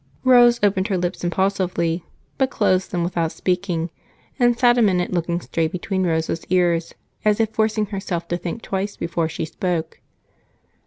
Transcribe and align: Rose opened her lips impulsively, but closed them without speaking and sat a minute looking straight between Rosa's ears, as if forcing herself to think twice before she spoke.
Rose 0.23 0.59
opened 0.63 0.87
her 0.87 0.97
lips 0.97 1.23
impulsively, 1.23 2.03
but 2.39 2.49
closed 2.49 2.89
them 2.89 3.03
without 3.03 3.31
speaking 3.31 3.91
and 4.39 4.57
sat 4.57 4.79
a 4.79 4.81
minute 4.81 5.13
looking 5.13 5.39
straight 5.39 5.71
between 5.71 6.07
Rosa's 6.07 6.43
ears, 6.49 6.95
as 7.23 7.39
if 7.39 7.51
forcing 7.51 7.85
herself 7.85 8.27
to 8.29 8.37
think 8.37 8.63
twice 8.63 8.97
before 8.97 9.29
she 9.29 9.45
spoke. 9.45 9.99